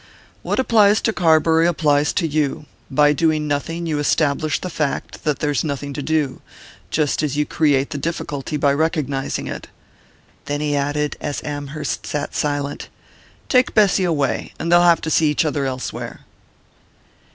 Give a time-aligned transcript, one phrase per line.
[0.41, 5.37] "What applies to Carbury applies to you by doing nothing you establish the fact that
[5.37, 6.41] there's nothing to do;
[6.89, 9.67] just as you create the difficulty by recognizing it."
[10.47, 12.89] And he added, as Amherst sat silent:
[13.47, 16.21] "Take Bessy away, and they'll have to see each other elsewhere."